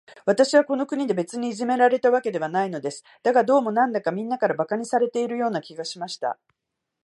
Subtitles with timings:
[0.25, 3.03] 私はこの国で、別にいじめられたわけではないのです。
[3.21, 6.39] だが、どうも、なんだか、みんなから馬鹿にされているような気がしました。